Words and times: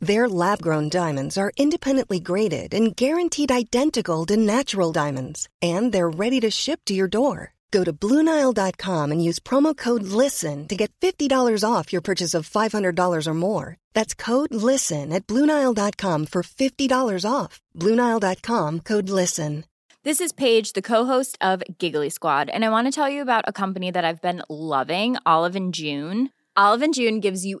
Their 0.00 0.28
lab 0.28 0.62
grown 0.62 0.88
diamonds 0.88 1.36
are 1.36 1.52
independently 1.56 2.20
graded 2.20 2.72
and 2.72 2.94
guaranteed 2.94 3.50
identical 3.50 4.24
to 4.26 4.36
natural 4.36 4.92
diamonds, 4.92 5.48
and 5.60 5.92
they're 5.92 6.08
ready 6.08 6.38
to 6.40 6.50
ship 6.50 6.80
to 6.86 6.94
your 6.94 7.08
door. 7.08 7.54
Go 7.70 7.84
to 7.84 7.92
BlueNile.com 7.92 9.12
and 9.12 9.22
use 9.22 9.40
promo 9.40 9.76
code 9.76 10.04
LISTEN 10.04 10.68
to 10.68 10.76
get 10.76 10.92
$50 11.00 11.64
off 11.68 11.92
your 11.92 12.00
purchase 12.00 12.32
of 12.32 12.48
$500 12.48 13.26
or 13.26 13.34
more. 13.34 13.76
That's 13.92 14.14
code 14.14 14.54
LISTEN 14.54 15.12
at 15.12 15.26
BlueNile.com 15.26 16.26
for 16.26 16.42
$50 16.42 17.30
off. 17.30 17.60
BlueNile.com 17.76 18.80
code 18.80 19.10
LISTEN. 19.10 19.64
This 20.04 20.20
is 20.20 20.32
Paige, 20.32 20.72
the 20.72 20.80
co-host 20.80 21.36
of 21.40 21.62
Giggly 21.76 22.08
Squad, 22.08 22.48
and 22.48 22.64
I 22.64 22.70
want 22.70 22.86
to 22.86 22.92
tell 22.92 23.10
you 23.10 23.20
about 23.20 23.44
a 23.48 23.52
company 23.52 23.90
that 23.90 24.04
I've 24.04 24.22
been 24.22 24.42
loving, 24.48 25.16
Olive 25.26 25.56
and 25.56 25.74
June. 25.74 26.30
Olive 26.56 26.82
and 26.82 26.94
June 26.94 27.20
gives 27.20 27.44
you 27.44 27.60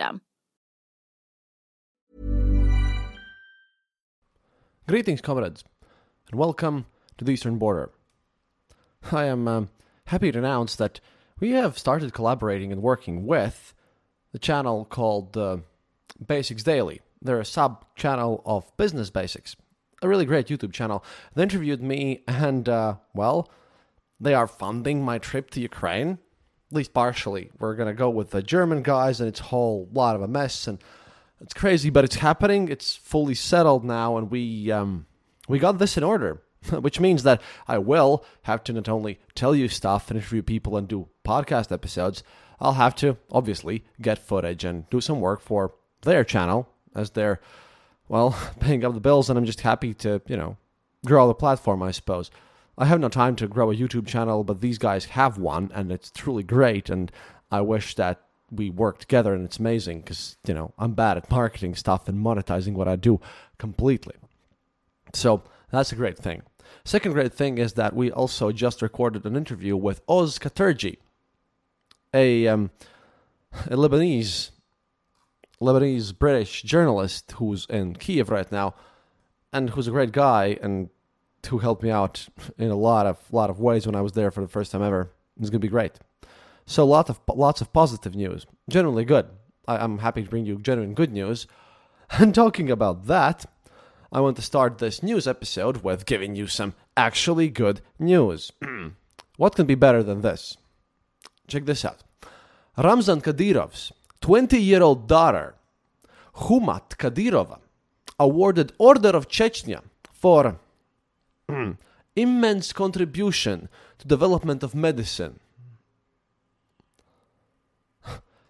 Greetings, 4.87 5.21
comrades, 5.21 5.63
and 6.29 6.39
welcome 6.39 6.85
to 7.17 7.23
the 7.23 7.31
Eastern 7.31 7.57
Border. 7.57 7.91
I 9.11 9.25
am 9.25 9.47
um, 9.47 9.69
happy 10.07 10.31
to 10.31 10.39
announce 10.39 10.75
that 10.75 10.99
we 11.39 11.51
have 11.51 11.77
started 11.77 12.13
collaborating 12.13 12.71
and 12.71 12.81
working 12.81 13.25
with 13.25 13.73
the 14.31 14.39
channel 14.39 14.85
called 14.85 15.37
uh, 15.37 15.57
Basics 16.25 16.63
Daily. 16.63 17.01
They're 17.21 17.39
a 17.39 17.45
sub 17.45 17.85
channel 17.95 18.41
of 18.45 18.75
Business 18.77 19.09
Basics, 19.09 19.55
a 20.01 20.07
really 20.07 20.25
great 20.25 20.47
YouTube 20.47 20.73
channel. 20.73 21.03
They 21.35 21.43
interviewed 21.43 21.81
me, 21.81 22.23
and 22.27 22.67
uh, 22.67 22.95
well, 23.13 23.49
they 24.19 24.33
are 24.33 24.47
funding 24.47 25.05
my 25.05 25.19
trip 25.19 25.51
to 25.51 25.61
Ukraine, 25.61 26.19
at 26.71 26.75
least 26.75 26.93
partially. 26.93 27.51
We're 27.59 27.75
gonna 27.75 27.93
go 27.93 28.09
with 28.09 28.31
the 28.31 28.41
German 28.41 28.81
guys, 28.81 29.19
and 29.19 29.27
it's 29.27 29.41
a 29.41 29.43
whole 29.43 29.89
lot 29.91 30.15
of 30.15 30.21
a 30.21 30.27
mess, 30.27 30.67
and 30.67 30.79
it's 31.41 31.53
crazy, 31.53 31.89
but 31.89 32.05
it's 32.05 32.15
happening. 32.15 32.69
It's 32.69 32.95
fully 32.95 33.35
settled 33.35 33.83
now, 33.83 34.15
and 34.17 34.31
we 34.31 34.71
um, 34.71 35.05
we 35.49 35.59
got 35.59 35.79
this 35.79 35.97
in 35.97 36.03
order, 36.03 36.41
which 36.69 36.99
means 36.99 37.23
that 37.23 37.41
I 37.67 37.77
will 37.77 38.23
have 38.43 38.63
to 38.65 38.73
not 38.73 38.87
only 38.87 39.19
tell 39.35 39.53
you 39.53 39.67
stuff 39.67 40.09
and 40.09 40.17
interview 40.17 40.41
people 40.41 40.77
and 40.77 40.87
do 40.87 41.09
podcast 41.25 41.71
episodes. 41.71 42.23
I'll 42.59 42.73
have 42.73 42.95
to 42.97 43.17
obviously 43.31 43.83
get 43.99 44.19
footage 44.19 44.63
and 44.63 44.87
do 44.89 45.01
some 45.01 45.19
work 45.19 45.41
for 45.41 45.73
their 46.03 46.23
channel 46.23 46.69
as 46.95 47.11
they're 47.11 47.41
well 48.07 48.37
paying 48.59 48.85
up 48.85 48.93
the 48.93 48.99
bills, 49.01 49.29
and 49.29 49.37
I'm 49.37 49.45
just 49.45 49.61
happy 49.61 49.93
to 49.95 50.21
you 50.25 50.37
know 50.37 50.57
grow 51.05 51.27
the 51.27 51.33
platform. 51.33 51.83
I 51.83 51.91
suppose 51.91 52.31
I 52.77 52.85
have 52.85 52.99
no 52.99 53.09
time 53.09 53.35
to 53.37 53.47
grow 53.47 53.71
a 53.71 53.75
YouTube 53.75 54.07
channel, 54.07 54.43
but 54.43 54.61
these 54.61 54.77
guys 54.77 55.05
have 55.05 55.37
one, 55.37 55.71
and 55.73 55.91
it's 55.91 56.11
truly 56.11 56.43
great. 56.43 56.89
And 56.89 57.11
I 57.51 57.61
wish 57.61 57.95
that 57.95 58.21
we 58.49 58.69
work 58.69 58.99
together, 58.99 59.33
and 59.33 59.45
it's 59.45 59.59
amazing 59.59 60.01
because 60.01 60.37
you 60.45 60.53
know 60.53 60.73
I'm 60.77 60.93
bad 60.93 61.17
at 61.17 61.31
marketing 61.31 61.75
stuff 61.75 62.07
and 62.07 62.23
monetizing 62.23 62.73
what 62.73 62.87
I 62.87 62.95
do 62.95 63.19
completely. 63.57 64.15
So 65.13 65.43
that's 65.71 65.91
a 65.91 65.95
great 65.95 66.17
thing. 66.17 66.43
Second 66.83 67.13
great 67.13 67.33
thing 67.33 67.57
is 67.57 67.73
that 67.73 67.95
we 67.95 68.11
also 68.11 68.51
just 68.51 68.81
recorded 68.81 69.25
an 69.25 69.35
interview 69.35 69.75
with 69.75 70.01
Oz 70.07 70.39
Katerji, 70.39 70.97
a 72.13 72.47
um, 72.47 72.71
a 73.67 73.75
Lebanese 73.75 74.51
Lebanese 75.61 76.17
British 76.17 76.63
journalist 76.63 77.33
who's 77.33 77.65
in 77.69 77.95
Kiev 77.95 78.29
right 78.29 78.51
now, 78.51 78.73
and 79.53 79.71
who's 79.71 79.87
a 79.87 79.91
great 79.91 80.11
guy 80.11 80.57
and 80.61 80.89
who 81.47 81.59
helped 81.59 81.83
me 81.83 81.89
out 81.89 82.27
in 82.57 82.71
a 82.71 82.75
lot 82.75 83.05
of 83.05 83.17
lot 83.31 83.49
of 83.49 83.59
ways 83.59 83.85
when 83.85 83.95
I 83.95 84.01
was 84.01 84.13
there 84.13 84.31
for 84.31 84.41
the 84.41 84.47
first 84.47 84.71
time 84.71 84.81
ever. 84.81 85.11
It's 85.39 85.49
gonna 85.49 85.59
be 85.59 85.67
great. 85.67 85.93
So 86.65 86.85
lot 86.85 87.09
of 87.09 87.19
lots 87.27 87.61
of 87.61 87.73
positive 87.73 88.15
news, 88.15 88.45
generally 88.69 89.05
good. 89.05 89.27
I, 89.67 89.77
I'm 89.77 89.99
happy 89.99 90.23
to 90.23 90.29
bring 90.29 90.45
you 90.45 90.57
genuine 90.57 90.93
good 90.93 91.11
news. 91.11 91.47
And 92.19 92.35
talking 92.35 92.69
about 92.69 93.07
that, 93.07 93.45
I 94.11 94.19
want 94.19 94.35
to 94.35 94.41
start 94.41 94.79
this 94.79 95.01
news 95.01 95.27
episode 95.27 95.77
with 95.77 96.05
giving 96.05 96.35
you 96.35 96.47
some 96.47 96.73
actually 96.97 97.47
good 97.47 97.79
news. 97.97 98.51
what 99.37 99.55
can 99.55 99.65
be 99.65 99.75
better 99.75 100.03
than 100.03 100.19
this? 100.19 100.57
Check 101.47 101.63
this 101.63 101.85
out. 101.85 102.03
Ramzan 102.77 103.21
Kadyrov's 103.21 103.93
20-year-old 104.21 105.07
daughter, 105.07 105.55
Humat 106.35 106.97
Kadyrova, 106.97 107.59
awarded 108.19 108.73
Order 108.77 109.15
of 109.15 109.29
Chechnya 109.29 109.81
for 110.11 110.59
immense 112.15 112.73
contribution 112.73 113.69
to 113.99 114.07
development 114.07 114.63
of 114.63 114.75
medicine. 114.75 115.39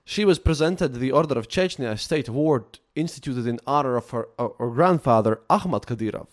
She 0.03 0.25
was 0.25 0.39
presented 0.39 0.95
the 0.95 1.11
Order 1.11 1.39
of 1.39 1.47
Chechnya, 1.47 1.97
state 1.97 2.27
award 2.27 2.79
instituted 2.95 3.47
in 3.47 3.59
honor 3.65 3.95
of 3.95 4.09
her, 4.09 4.27
uh, 4.37 4.49
her 4.57 4.69
grandfather, 4.69 5.39
Ahmad 5.49 5.83
Kadyrov. 5.83 6.27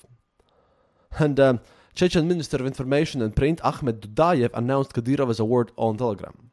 And 1.19 1.39
um, 1.39 1.61
Chechen 1.95 2.27
Minister 2.27 2.57
of 2.57 2.67
Information 2.67 3.23
and 3.23 3.37
Print, 3.37 3.61
Ahmed 3.63 4.01
Dudayev, 4.01 4.51
announced 4.55 4.95
Kadyrov's 4.95 5.39
award 5.39 5.71
on 5.77 5.97
Telegram. 5.97 6.51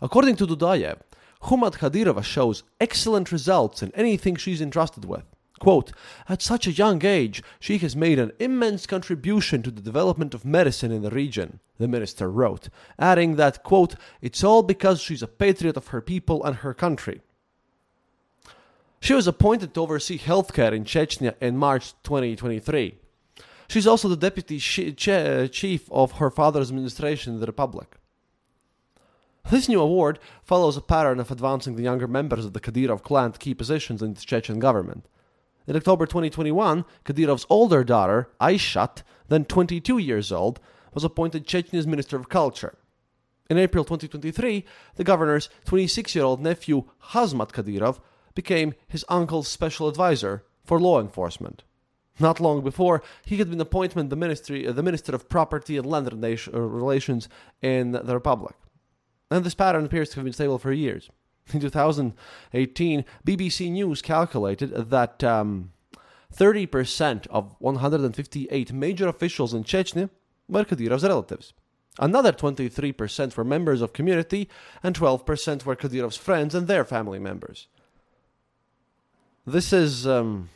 According 0.00 0.36
to 0.36 0.46
Dudayev, 0.46 0.98
Humat 1.44 1.74
Kadyrova 1.78 2.22
shows 2.22 2.62
excellent 2.80 3.32
results 3.32 3.82
in 3.82 3.92
anything 3.94 4.36
she's 4.36 4.60
entrusted 4.60 5.04
with. 5.04 5.24
Quote, 5.60 5.92
At 6.28 6.42
such 6.42 6.66
a 6.66 6.72
young 6.72 7.04
age, 7.04 7.42
she 7.60 7.78
has 7.78 7.94
made 7.94 8.18
an 8.18 8.32
immense 8.38 8.86
contribution 8.86 9.62
to 9.62 9.70
the 9.70 9.80
development 9.80 10.34
of 10.34 10.44
medicine 10.44 10.90
in 10.90 11.02
the 11.02 11.10
region, 11.10 11.60
the 11.78 11.88
minister 11.88 12.30
wrote, 12.30 12.68
adding 12.98 13.36
that, 13.36 13.62
quote, 13.62 13.94
It's 14.20 14.42
all 14.42 14.62
because 14.62 15.00
she's 15.00 15.22
a 15.22 15.28
patriot 15.28 15.76
of 15.76 15.88
her 15.88 16.00
people 16.00 16.42
and 16.44 16.56
her 16.56 16.74
country. 16.74 17.20
She 19.00 19.14
was 19.14 19.26
appointed 19.26 19.74
to 19.74 19.82
oversee 19.82 20.18
healthcare 20.18 20.72
in 20.72 20.84
Chechnya 20.84 21.34
in 21.40 21.56
March 21.56 21.92
2023. 22.04 22.96
She's 23.68 23.86
also 23.86 24.08
the 24.08 24.16
deputy 24.16 24.58
chief 24.58 25.92
of 25.92 26.12
her 26.12 26.30
father's 26.30 26.70
administration 26.70 27.34
in 27.34 27.40
the 27.40 27.46
republic. 27.46 27.96
This 29.50 29.68
new 29.68 29.80
award 29.80 30.18
follows 30.42 30.76
a 30.76 30.80
pattern 30.80 31.20
of 31.20 31.30
advancing 31.30 31.76
the 31.76 31.82
younger 31.82 32.08
members 32.08 32.46
of 32.46 32.54
the 32.54 32.60
Kadyrov 32.60 33.02
clan 33.02 33.32
to 33.32 33.38
key 33.38 33.52
positions 33.54 34.00
in 34.00 34.14
the 34.14 34.20
Chechen 34.20 34.58
government. 34.58 35.06
In 35.66 35.76
October 35.76 36.04
2021, 36.04 36.84
Kadyrov's 37.04 37.46
older 37.48 37.84
daughter, 37.84 38.28
Aishat, 38.40 39.02
then 39.28 39.46
22 39.46 39.96
years 39.98 40.30
old, 40.30 40.60
was 40.92 41.04
appointed 41.04 41.46
Chechnya's 41.46 41.86
Minister 41.86 42.16
of 42.16 42.28
Culture. 42.28 42.76
In 43.48 43.58
April 43.58 43.84
2023, 43.84 44.64
the 44.96 45.04
governor's 45.04 45.48
26 45.64 46.14
year 46.14 46.24
old 46.24 46.42
nephew, 46.42 46.84
Khamzat 47.10 47.52
Kadyrov, 47.52 48.00
became 48.34 48.74
his 48.88 49.04
uncle's 49.08 49.48
special 49.48 49.88
advisor 49.88 50.44
for 50.64 50.78
law 50.80 51.00
enforcement. 51.00 51.62
Not 52.20 52.40
long 52.40 52.62
before, 52.62 53.02
he 53.24 53.36
had 53.38 53.50
been 53.50 53.60
appointed 53.60 54.10
the, 54.10 54.16
ministry, 54.16 54.70
the 54.70 54.82
Minister 54.82 55.14
of 55.14 55.28
Property 55.28 55.76
and 55.76 55.86
Land 55.86 56.12
Relations 56.12 57.28
in 57.60 57.92
the 57.92 58.14
Republic. 58.14 58.54
And 59.30 59.44
this 59.44 59.54
pattern 59.54 59.84
appears 59.84 60.10
to 60.10 60.16
have 60.16 60.24
been 60.24 60.32
stable 60.32 60.58
for 60.58 60.72
years. 60.72 61.10
In 61.52 61.60
2018, 61.60 63.04
BBC 63.26 63.70
News 63.70 64.00
calculated 64.00 64.70
that 64.90 65.22
um, 65.22 65.72
30% 66.34 67.26
of 67.28 67.54
158 67.58 68.72
major 68.72 69.08
officials 69.08 69.54
in 69.54 69.64
Chechnya 69.64 70.10
were 70.48 70.64
Kadyrov's 70.64 71.04
relatives. 71.04 71.52
Another 71.98 72.32
23% 72.32 73.36
were 73.36 73.44
members 73.44 73.80
of 73.80 73.92
community, 73.92 74.48
and 74.82 74.98
12% 74.98 75.64
were 75.64 75.76
Kadyrov's 75.76 76.16
friends 76.16 76.54
and 76.54 76.66
their 76.66 76.84
family 76.84 77.18
members. 77.18 77.68
This 79.46 79.72
is, 79.72 80.06
um, 80.06 80.48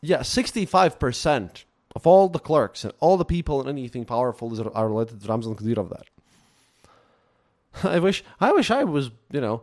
yeah, 0.00 0.20
65% 0.20 1.64
of 1.94 2.06
all 2.06 2.28
the 2.28 2.38
clerks 2.38 2.84
and 2.84 2.92
all 3.00 3.16
the 3.16 3.24
people 3.24 3.60
and 3.60 3.68
anything 3.68 4.04
powerful 4.04 4.48
are 4.74 4.88
related 4.88 5.20
to 5.20 5.28
Ramzan 5.28 5.56
Kadyrov. 5.56 5.90
That 5.90 6.06
I 7.84 7.98
wish, 7.98 8.24
I 8.40 8.52
wish 8.52 8.70
I 8.70 8.84
was, 8.84 9.10
you 9.30 9.40
know, 9.40 9.62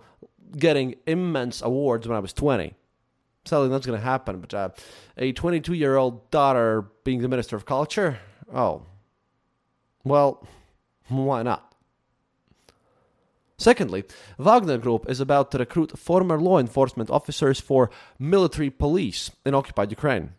getting 0.58 0.96
immense 1.06 1.62
awards 1.62 2.08
when 2.08 2.18
I 2.18 2.20
was 2.20 2.34
20. 2.34 2.74
Sadly, 3.46 3.70
that's 3.70 3.86
going 3.86 4.00
to 4.00 4.04
happen. 4.04 4.40
But 4.40 4.54
uh, 4.54 4.70
a 5.18 5.32
22 5.32 5.74
year 5.74 5.96
old 5.96 6.30
daughter 6.32 6.86
being 7.04 7.22
the 7.22 7.28
minister 7.28 7.56
of 7.56 7.66
culture, 7.66 8.20
oh, 8.54 8.84
well, 10.04 10.46
why 11.08 11.44
not? 11.44 11.76
Secondly, 13.58 14.04
Wagner 14.38 14.78
Group 14.78 15.10
is 15.10 15.22
about 15.22 15.52
to 15.52 15.58
recruit 15.58 15.98
former 15.98 16.40
law 16.40 16.60
enforcement 16.60 17.10
officers 17.10 17.60
for 17.60 17.90
military 18.20 18.70
police 18.70 19.32
in 19.46 19.54
occupied 19.54 19.92
Ukraine. 19.92 20.32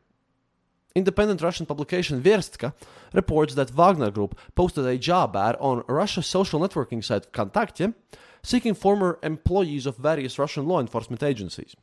Independent 0.94 1.42
Russian 1.42 1.66
publication 1.66 2.20
Verstka 2.22 2.74
reports 3.14 3.54
that 3.54 3.70
Wagner 3.70 4.10
Group 4.10 4.38
posted 4.54 4.84
a 4.84 4.98
job 4.98 5.34
ad 5.36 5.56
on 5.60 5.84
Russia's 5.88 6.26
social 6.26 6.60
networking 6.60 7.02
site 7.02 7.32
Vkontakte 7.32 7.94
seeking 8.46 8.74
former 8.74 9.18
employees 9.24 9.86
of 9.86 9.96
various 9.96 10.38
Russian 10.38 10.68
law 10.68 10.78
enforcement 10.80 11.20
agencies. 11.20 11.74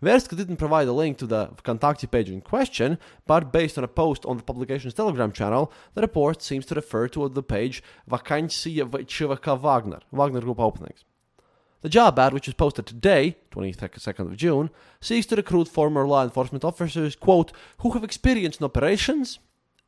Verstka 0.00 0.36
didn't 0.36 0.58
provide 0.58 0.86
a 0.86 0.92
link 0.92 1.18
to 1.18 1.26
the 1.26 1.48
contact 1.64 2.08
page 2.12 2.30
in 2.30 2.40
question, 2.40 2.96
but 3.26 3.52
based 3.52 3.76
on 3.76 3.82
a 3.82 3.88
post 3.88 4.24
on 4.24 4.36
the 4.36 4.44
publication's 4.44 4.94
Telegram 4.94 5.32
channel, 5.32 5.72
the 5.94 6.02
report 6.02 6.42
seems 6.42 6.64
to 6.66 6.76
refer 6.76 7.08
to 7.08 7.28
the 7.28 7.42
page 7.42 7.82
Vakansiya 8.08 8.88
Chivaka 8.88 9.58
Wagner, 9.58 9.98
Wagner 10.12 10.40
Group 10.40 10.60
Openings. 10.60 11.04
The 11.80 11.88
job 11.88 12.18
ad, 12.20 12.32
which 12.32 12.46
is 12.46 12.54
posted 12.54 12.86
today, 12.86 13.38
22nd 13.50 14.18
of 14.20 14.36
June, 14.36 14.70
seeks 15.00 15.26
to 15.26 15.36
recruit 15.36 15.66
former 15.66 16.06
law 16.06 16.22
enforcement 16.22 16.64
officers, 16.64 17.16
quote, 17.16 17.50
who 17.78 17.90
have 17.90 18.04
experience 18.04 18.58
in 18.58 18.64
operations 18.64 19.40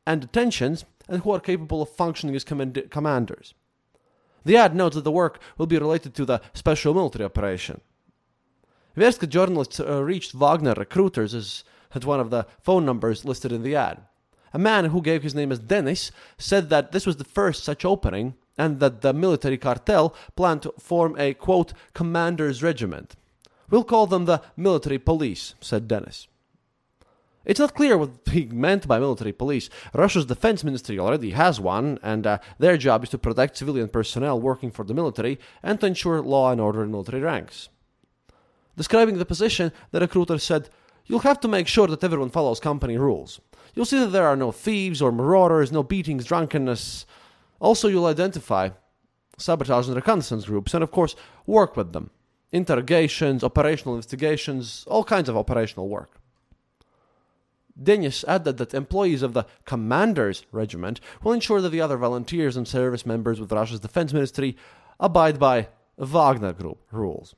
and 0.05 0.19
detentions 0.19 0.83
and 1.07 1.21
who 1.21 1.31
are 1.31 1.39
capable 1.39 1.81
of 1.81 1.89
functioning 1.89 2.35
as 2.35 2.43
command- 2.43 2.87
commanders. 2.89 3.53
The 4.45 4.57
ad 4.57 4.75
notes 4.75 4.95
that 4.95 5.03
the 5.03 5.11
work 5.11 5.39
will 5.57 5.67
be 5.67 5.77
related 5.77 6.13
to 6.15 6.25
the 6.25 6.41
special 6.53 6.93
military 6.93 7.25
operation. 7.25 7.81
Verstka 8.95 9.27
journalists 9.29 9.79
uh, 9.79 10.03
reached 10.03 10.33
Wagner 10.33 10.73
recruiters 10.75 11.33
as, 11.33 11.63
at 11.93 12.05
one 12.05 12.19
of 12.19 12.29
the 12.29 12.45
phone 12.61 12.85
numbers 12.85 13.25
listed 13.25 13.51
in 13.51 13.63
the 13.63 13.75
ad. 13.75 14.01
A 14.53 14.59
man 14.59 14.85
who 14.85 15.01
gave 15.01 15.23
his 15.23 15.35
name 15.35 15.51
as 15.51 15.59
Denis 15.59 16.11
said 16.37 16.69
that 16.69 16.91
this 16.91 17.05
was 17.05 17.17
the 17.17 17.23
first 17.23 17.63
such 17.63 17.85
opening 17.85 18.35
and 18.57 18.79
that 18.79 19.01
the 19.01 19.13
military 19.13 19.57
cartel 19.57 20.15
planned 20.35 20.63
to 20.63 20.73
form 20.79 21.15
a 21.17 21.33
quote 21.33 21.73
commander's 21.93 22.63
regiment. 22.63 23.15
We'll 23.69 23.83
call 23.83 24.07
them 24.07 24.25
the 24.25 24.41
military 24.57 24.97
police, 24.97 25.53
said 25.61 25.87
Denis. 25.87 26.27
It's 27.45 27.59
not 27.59 27.73
clear 27.73 27.97
what 27.97 28.11
he 28.31 28.45
meant 28.45 28.87
by 28.87 28.99
military 28.99 29.31
police. 29.31 29.69
Russia's 29.93 30.25
defense 30.25 30.63
ministry 30.63 30.99
already 30.99 31.31
has 31.31 31.59
one, 31.59 31.97
and 32.03 32.27
uh, 32.27 32.39
their 32.57 32.77
job 32.77 33.03
is 33.03 33.09
to 33.09 33.17
protect 33.17 33.57
civilian 33.57 33.87
personnel 33.87 34.39
working 34.39 34.71
for 34.71 34.83
the 34.83 34.93
military 34.93 35.39
and 35.63 35.79
to 35.79 35.87
ensure 35.87 36.21
law 36.21 36.51
and 36.51 36.59
order 36.59 36.83
in 36.83 36.91
military 36.91 37.21
ranks. 37.21 37.69
Describing 38.75 39.17
the 39.17 39.25
position, 39.25 39.71
the 39.91 39.99
recruiter 39.99 40.37
said, 40.37 40.69
You'll 41.05 41.19
have 41.19 41.39
to 41.39 41.47
make 41.47 41.67
sure 41.67 41.87
that 41.87 42.03
everyone 42.03 42.29
follows 42.29 42.59
company 42.59 42.95
rules. 42.97 43.41
You'll 43.73 43.85
see 43.85 43.99
that 43.99 44.11
there 44.11 44.27
are 44.27 44.35
no 44.35 44.51
thieves 44.51 45.01
or 45.01 45.11
marauders, 45.11 45.71
no 45.71 45.81
beatings, 45.81 46.25
drunkenness. 46.25 47.05
Also, 47.59 47.87
you'll 47.87 48.05
identify 48.05 48.69
sabotage 49.37 49.87
and 49.87 49.95
reconnaissance 49.95 50.45
groups 50.45 50.73
and, 50.73 50.83
of 50.83 50.91
course, 50.91 51.15
work 51.47 51.75
with 51.75 51.93
them. 51.93 52.11
Interrogations, 52.51 53.43
operational 53.43 53.95
investigations, 53.95 54.85
all 54.87 55.03
kinds 55.03 55.29
of 55.29 55.37
operational 55.37 55.89
work. 55.89 56.18
Denis 57.81 58.23
added 58.27 58.57
that 58.57 58.73
employees 58.73 59.21
of 59.21 59.33
the 59.33 59.45
Commander's 59.65 60.45
Regiment 60.51 60.99
will 61.23 61.33
ensure 61.33 61.61
that 61.61 61.69
the 61.69 61.81
other 61.81 61.97
volunteers 61.97 62.57
and 62.57 62.67
service 62.67 63.05
members 63.05 63.39
with 63.39 63.51
Russia's 63.51 63.79
defense 63.79 64.13
ministry 64.13 64.57
abide 64.99 65.39
by 65.39 65.67
Wagner 65.97 66.53
Group 66.53 66.79
rules. 66.91 67.35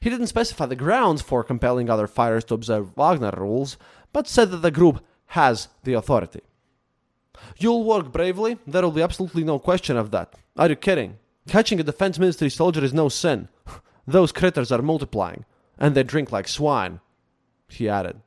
He 0.00 0.10
didn't 0.10 0.26
specify 0.26 0.66
the 0.66 0.76
grounds 0.76 1.22
for 1.22 1.42
compelling 1.42 1.88
other 1.88 2.06
fighters 2.06 2.44
to 2.44 2.54
observe 2.54 2.96
Wagner 2.96 3.32
rules, 3.36 3.78
but 4.12 4.28
said 4.28 4.50
that 4.50 4.58
the 4.58 4.70
group 4.70 5.04
has 5.26 5.68
the 5.84 5.94
authority. 5.94 6.40
You'll 7.56 7.84
work 7.84 8.12
bravely, 8.12 8.58
there 8.66 8.82
will 8.82 8.90
be 8.90 9.02
absolutely 9.02 9.44
no 9.44 9.58
question 9.58 9.96
of 9.96 10.10
that. 10.10 10.34
Are 10.56 10.68
you 10.68 10.76
kidding? 10.76 11.18
Catching 11.48 11.80
a 11.80 11.84
defense 11.84 12.18
ministry 12.18 12.50
soldier 12.50 12.84
is 12.84 12.92
no 12.92 13.08
sin. 13.08 13.48
Those 14.06 14.32
critters 14.32 14.72
are 14.72 14.82
multiplying, 14.82 15.44
and 15.78 15.94
they 15.94 16.02
drink 16.02 16.32
like 16.32 16.48
swine, 16.48 17.00
he 17.68 17.88
added. 17.88 18.20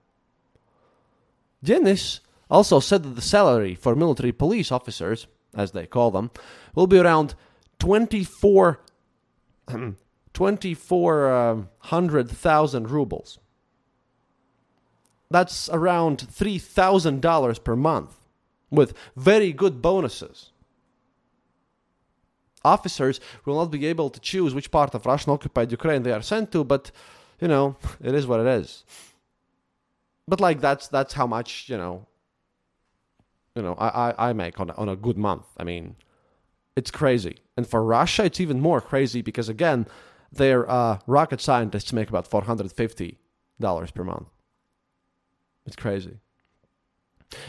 Denis 1.63 2.21
also 2.49 2.79
said 2.79 3.03
that 3.03 3.15
the 3.15 3.21
salary 3.21 3.75
for 3.75 3.95
military 3.95 4.31
police 4.31 4.71
officers, 4.71 5.27
as 5.55 5.71
they 5.71 5.85
call 5.85 6.11
them, 6.11 6.31
will 6.75 6.87
be 6.87 6.99
around 6.99 7.35
24 7.79 8.81
2,400,000 10.33 12.75
uh, 12.75 12.87
rubles. 12.87 13.39
That's 15.29 15.69
around 15.69 16.19
$3,000 16.19 17.63
per 17.63 17.75
month, 17.75 18.15
with 18.69 18.93
very 19.15 19.53
good 19.53 19.81
bonuses. 19.81 20.51
Officers 22.63 23.19
will 23.45 23.55
not 23.55 23.71
be 23.71 23.87
able 23.87 24.09
to 24.09 24.19
choose 24.19 24.53
which 24.53 24.69
part 24.71 24.93
of 24.93 25.05
Russian 25.05 25.31
occupied 25.31 25.71
Ukraine 25.71 26.03
they 26.03 26.11
are 26.11 26.21
sent 26.21 26.51
to, 26.51 26.63
but, 26.63 26.91
you 27.39 27.47
know, 27.47 27.77
it 28.03 28.13
is 28.13 28.27
what 28.27 28.41
it 28.41 28.47
is. 28.47 28.83
But, 30.31 30.39
like, 30.39 30.61
that's 30.61 30.87
that's 30.87 31.11
how 31.11 31.27
much, 31.27 31.67
you 31.67 31.75
know, 31.75 32.07
you 33.53 33.61
know, 33.61 33.73
I, 33.73 33.87
I, 34.11 34.29
I 34.29 34.33
make 34.33 34.61
on 34.61 34.69
a, 34.69 34.73
on 34.75 34.87
a 34.87 34.95
good 34.95 35.17
month. 35.17 35.45
I 35.57 35.65
mean, 35.65 35.97
it's 36.77 36.89
crazy. 36.89 37.39
And 37.57 37.67
for 37.67 37.83
Russia, 37.83 38.23
it's 38.23 38.39
even 38.39 38.61
more 38.61 38.79
crazy 38.79 39.21
because, 39.21 39.49
again, 39.49 39.87
their 40.31 40.71
uh, 40.71 40.99
rocket 41.05 41.41
scientists 41.41 41.91
make 41.91 42.07
about 42.07 42.29
$450 42.29 43.17
per 43.93 44.03
month. 44.05 44.29
It's 45.65 45.75
crazy. 45.75 46.19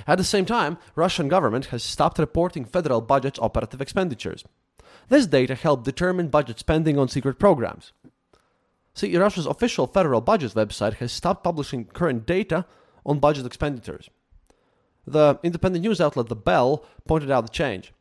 At 0.08 0.18
the 0.18 0.24
same 0.24 0.44
time, 0.44 0.76
Russian 0.96 1.28
government 1.28 1.66
has 1.66 1.84
stopped 1.84 2.18
reporting 2.18 2.64
federal 2.64 3.00
budget's 3.00 3.38
operative 3.38 3.80
expenditures. 3.80 4.44
This 5.08 5.26
data 5.26 5.54
helped 5.54 5.84
determine 5.84 6.30
budget 6.30 6.58
spending 6.58 6.98
on 6.98 7.06
secret 7.06 7.38
programs. 7.38 7.92
See, 8.94 9.16
Russia's 9.16 9.46
official 9.46 9.86
federal 9.86 10.20
budget 10.20 10.52
website 10.52 10.94
has 10.94 11.12
stopped 11.12 11.44
publishing 11.44 11.86
current 11.86 12.26
data 12.26 12.66
on 13.06 13.18
budget 13.18 13.46
expenditures. 13.46 14.10
The 15.06 15.40
independent 15.42 15.84
news 15.84 16.00
outlet 16.00 16.28
The 16.28 16.36
Bell 16.36 16.84
pointed 17.06 17.30
out 17.30 17.44
the 17.46 17.52
change. 17.52 17.92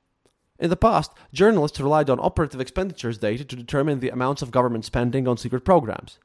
In 0.59 0.69
the 0.69 0.75
past, 0.75 1.11
journalists 1.33 1.79
relied 1.79 2.09
on 2.09 2.19
operative 2.19 2.61
expenditures 2.61 3.17
data 3.17 3.43
to 3.43 3.55
determine 3.55 3.99
the 3.99 4.09
amounts 4.09 4.43
of 4.43 4.51
government 4.51 4.85
spending 4.85 5.27
on 5.27 5.37
secret 5.37 5.65
programs. 5.65 6.19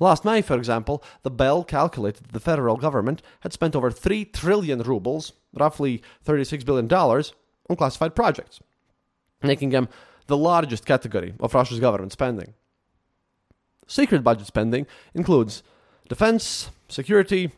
Last 0.00 0.24
May, 0.24 0.42
for 0.42 0.56
example, 0.56 1.02
the 1.22 1.30
Bell 1.30 1.64
calculated 1.64 2.28
the 2.32 2.40
federal 2.40 2.76
government 2.76 3.22
had 3.40 3.52
spent 3.52 3.74
over 3.74 3.90
3 3.90 4.26
trillion 4.26 4.80
rubles, 4.82 5.32
roughly 5.54 6.02
$36 6.26 6.64
billion, 6.66 6.92
on 6.92 7.76
classified 7.76 8.14
projects, 8.14 8.60
making 9.42 9.70
them 9.70 9.88
the 10.26 10.36
largest 10.36 10.84
category 10.84 11.34
of 11.40 11.54
Russia's 11.54 11.80
government 11.80 12.12
spending. 12.12 12.52
Secret 13.88 14.22
budget 14.22 14.46
spending 14.46 14.86
includes 15.14 15.62
defense, 16.08 16.70
security, 16.88 17.50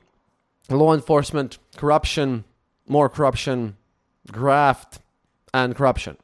law 0.70 0.94
enforcement, 0.94 1.58
corruption, 1.76 2.44
more 2.86 3.08
corruption, 3.08 3.76
graft, 4.30 5.00
and 5.52 5.74
corruption. 5.74 6.16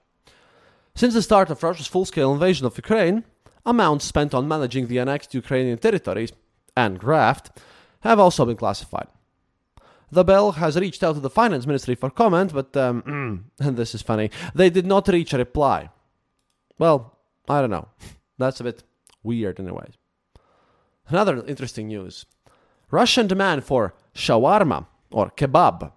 Since 0.94 1.14
the 1.14 1.22
start 1.22 1.50
of 1.50 1.62
Russia's 1.62 1.88
full 1.88 2.04
scale 2.04 2.32
invasion 2.32 2.66
of 2.66 2.76
Ukraine, 2.76 3.24
amounts 3.66 4.04
spent 4.04 4.32
on 4.32 4.48
managing 4.48 4.86
the 4.86 5.00
annexed 5.00 5.34
Ukrainian 5.34 5.76
territories 5.78 6.32
and 6.76 7.00
graft 7.00 7.50
have 8.00 8.20
also 8.20 8.46
been 8.46 8.56
classified. 8.56 9.08
The 10.12 10.24
Bell 10.24 10.52
has 10.52 10.78
reached 10.78 11.02
out 11.02 11.14
to 11.14 11.20
the 11.20 11.28
finance 11.28 11.66
ministry 11.66 11.96
for 11.96 12.10
comment, 12.10 12.52
but, 12.54 12.76
um, 12.76 13.50
and 13.58 13.76
this 13.80 13.92
is 13.94 14.02
funny, 14.02 14.30
they 14.54 14.70
did 14.70 14.86
not 14.86 15.08
reach 15.08 15.32
a 15.32 15.38
reply. 15.38 15.90
Well, 16.78 17.18
I 17.48 17.60
don't 17.60 17.70
know. 17.70 17.88
That's 18.38 18.60
a 18.60 18.64
bit 18.64 18.84
weird, 19.26 19.60
anyways. 19.60 19.94
Another 21.08 21.44
interesting 21.46 21.88
news 21.88 22.24
Russian 22.90 23.26
demand 23.26 23.64
for 23.64 23.94
shawarma 24.14 24.86
or 25.10 25.30
kebab, 25.30 25.92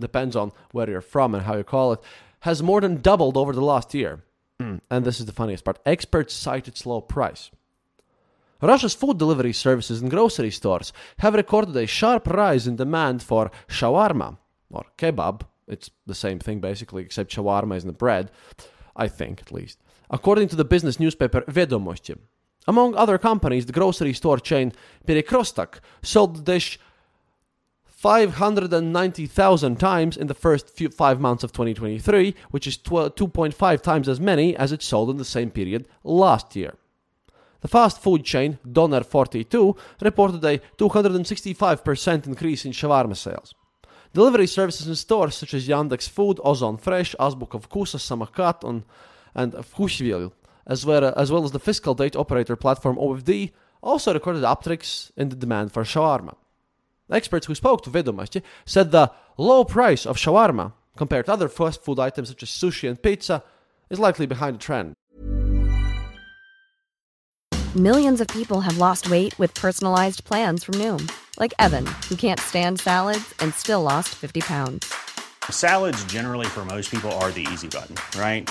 depends 0.00 0.36
on 0.36 0.52
where 0.72 0.90
you're 0.90 1.00
from 1.00 1.34
and 1.34 1.44
how 1.44 1.56
you 1.56 1.64
call 1.64 1.92
it, 1.92 2.00
has 2.40 2.62
more 2.62 2.80
than 2.80 3.00
doubled 3.00 3.36
over 3.36 3.52
the 3.52 3.62
last 3.72 3.94
year. 3.94 4.22
Hmm. 4.60 4.76
and 4.90 5.04
this 5.04 5.18
is 5.18 5.26
the 5.26 5.32
funniest 5.32 5.64
part 5.64 5.80
experts 5.84 6.34
cite 6.34 6.68
its 6.68 6.86
low 6.86 7.00
price. 7.00 7.50
Russia's 8.60 8.94
food 8.94 9.18
delivery 9.18 9.52
services 9.52 10.00
and 10.00 10.10
grocery 10.10 10.52
stores 10.52 10.92
have 11.18 11.34
recorded 11.34 11.76
a 11.76 11.86
sharp 11.86 12.28
rise 12.28 12.68
in 12.68 12.76
demand 12.76 13.22
for 13.22 13.50
shawarma, 13.66 14.36
or 14.70 14.84
kebab. 14.98 15.42
It's 15.66 15.90
the 16.06 16.14
same 16.14 16.38
thing 16.38 16.60
basically, 16.60 17.02
except 17.02 17.34
shawarma 17.34 17.76
is 17.76 17.82
in 17.82 17.88
the 17.88 17.92
bread. 17.92 18.30
I 18.94 19.08
think 19.08 19.40
at 19.40 19.50
least. 19.50 19.78
According 20.10 20.48
to 20.48 20.56
the 20.56 20.64
business 20.64 21.00
newspaper 21.00 21.40
Vedomosti. 21.42 22.16
Among 22.66 22.94
other 22.94 23.18
companies, 23.18 23.66
the 23.66 23.72
grocery 23.72 24.12
store 24.12 24.38
chain 24.38 24.72
Perekrestok 25.06 25.80
sold 26.02 26.36
the 26.36 26.42
dish 26.42 26.78
590,000 28.02 29.78
times 29.78 30.16
in 30.16 30.26
the 30.26 30.34
first 30.34 30.70
few 30.70 30.88
five 30.88 31.20
months 31.20 31.44
of 31.44 31.52
2023, 31.52 32.34
which 32.50 32.66
is 32.66 32.76
2.5 32.76 33.80
times 33.80 34.08
as 34.08 34.20
many 34.20 34.56
as 34.56 34.72
it 34.72 34.82
sold 34.82 35.10
in 35.10 35.18
the 35.18 35.24
same 35.24 35.50
period 35.50 35.86
last 36.02 36.56
year. 36.56 36.74
The 37.60 37.68
fast 37.68 38.02
food 38.02 38.24
chain 38.24 38.58
Doner 38.70 39.04
42 39.04 39.76
reported 40.00 40.44
a 40.44 40.58
265% 40.78 42.26
increase 42.26 42.64
in 42.64 42.72
shawarma 42.72 43.16
sales. 43.16 43.54
Delivery 44.12 44.48
services 44.48 44.88
in 44.88 44.96
stores 44.96 45.36
such 45.36 45.54
as 45.54 45.68
Yandex 45.68 46.08
Food, 46.08 46.38
Ozon 46.38 46.80
Fresh, 46.80 47.14
Azbuk 47.20 47.54
of 47.54 47.70
Kusa, 47.70 47.98
Samokat, 47.98 48.68
and, 48.68 48.82
and 49.34 49.54
as 50.66 50.86
well, 50.86 51.12
as 51.16 51.30
well 51.30 51.44
as 51.44 51.52
the 51.52 51.58
fiscal 51.58 51.94
date 51.94 52.16
operator 52.16 52.56
platform 52.56 52.96
OFD, 52.96 53.52
also 53.82 54.14
recorded 54.14 54.42
upticks 54.42 55.10
in 55.16 55.28
the 55.28 55.36
demand 55.36 55.72
for 55.72 55.82
shawarma. 55.82 56.36
Experts 57.10 57.46
who 57.46 57.54
spoke 57.54 57.82
to 57.82 57.90
Vedomosti 57.90 58.42
said 58.64 58.90
the 58.90 59.12
low 59.36 59.64
price 59.64 60.06
of 60.06 60.16
shawarma, 60.16 60.72
compared 60.96 61.26
to 61.26 61.32
other 61.32 61.48
fast 61.48 61.84
food 61.84 61.98
items 61.98 62.28
such 62.28 62.42
as 62.42 62.48
sushi 62.48 62.88
and 62.88 63.02
pizza, 63.02 63.42
is 63.90 63.98
likely 63.98 64.26
behind 64.26 64.56
the 64.56 64.60
trend. 64.60 64.94
Millions 67.74 68.20
of 68.20 68.28
people 68.28 68.60
have 68.60 68.76
lost 68.76 69.10
weight 69.10 69.38
with 69.38 69.54
personalized 69.54 70.24
plans 70.24 70.62
from 70.62 70.74
Noom, 70.74 71.10
like 71.38 71.54
Evan, 71.58 71.86
who 72.08 72.16
can't 72.16 72.38
stand 72.38 72.80
salads 72.80 73.34
and 73.40 73.54
still 73.54 73.82
lost 73.82 74.10
50 74.10 74.42
pounds. 74.42 74.92
Salads, 75.50 76.04
generally, 76.04 76.46
for 76.46 76.64
most 76.64 76.90
people, 76.90 77.10
are 77.12 77.30
the 77.30 77.46
easy 77.50 77.68
button, 77.68 77.96
right? 78.20 78.50